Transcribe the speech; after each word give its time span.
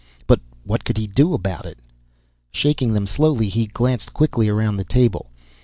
But 0.25 0.39
what 0.63 0.83
could 0.83 0.97
he 0.97 1.05
do 1.05 1.35
about 1.35 1.67
it? 1.67 1.77
Shaking 2.51 2.93
them 2.93 3.05
slowly 3.05 3.49
he 3.49 3.67
glanced 3.67 4.13
quickly 4.13 4.49
around 4.49 4.77
the 4.77 4.83
table. 4.83 5.29